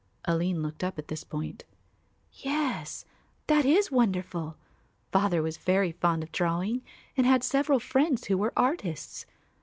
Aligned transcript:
Aline 0.25 0.63
looked 0.63 0.83
up 0.83 0.97
at 0.97 1.09
this 1.09 1.23
point. 1.23 1.63
"Yes, 2.33 3.05
that 3.45 3.65
is 3.65 3.91
wonderful. 3.91 4.57
Father 5.11 5.43
was 5.43 5.57
very 5.57 5.91
fond 5.91 6.23
of 6.23 6.31
drawing 6.31 6.81
and 7.15 7.27
had 7.27 7.43
several 7.43 7.79
friends 7.79 8.25
who 8.25 8.39
were 8.39 8.51
artists. 8.57 9.27